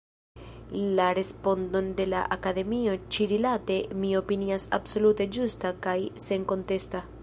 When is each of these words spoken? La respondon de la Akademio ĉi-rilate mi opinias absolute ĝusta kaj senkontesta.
La 0.99 1.09
respondon 1.19 1.91
de 1.99 2.07
la 2.13 2.23
Akademio 2.37 2.97
ĉi-rilate 3.17 3.79
mi 4.01 4.17
opinias 4.23 4.69
absolute 4.81 5.33
ĝusta 5.37 5.77
kaj 5.87 5.99
senkontesta. 6.29 7.09